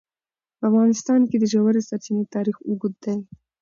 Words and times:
په 0.57 0.63
افغانستان 0.69 1.21
کې 1.29 1.37
د 1.39 1.45
ژورې 1.53 1.81
سرچینې 1.87 2.23
تاریخ 2.35 2.57
اوږد 2.67 2.93
دی. 3.03 3.15